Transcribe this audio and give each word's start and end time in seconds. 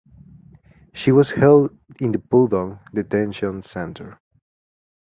She 0.95 1.11
was 1.11 1.29
held 1.29 1.77
in 1.99 2.11
the 2.11 2.17
Pudong 2.17 2.79
Detention 2.91 3.61
Center. 3.61 4.19